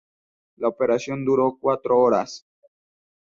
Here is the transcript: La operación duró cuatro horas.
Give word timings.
La 0.55 0.67
operación 0.67 1.23
duró 1.23 1.59
cuatro 1.61 1.99
horas. 1.99 2.47